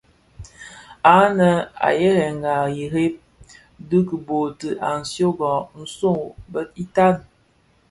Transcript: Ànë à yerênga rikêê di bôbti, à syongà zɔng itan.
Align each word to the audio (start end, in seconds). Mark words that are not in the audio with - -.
Ànë 1.19 1.49
à 1.87 1.89
yerênga 1.99 2.53
rikêê 2.75 3.07
di 3.89 3.99
bôbti, 4.27 4.67
à 4.87 4.89
syongà 5.11 5.51
zɔng 5.97 6.19
itan. 6.83 7.15